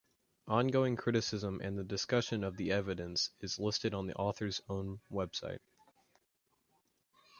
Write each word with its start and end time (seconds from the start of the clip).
Ongoing 0.47 0.95
criticism 0.95 1.61
and 1.63 1.87
discussion 1.87 2.43
of 2.43 2.57
the 2.57 2.71
evidence 2.71 3.29
is 3.39 3.59
listed 3.59 3.93
on 3.93 4.07
the 4.07 4.15
authors' 4.15 4.59
own 4.67 4.99
website. 5.11 5.59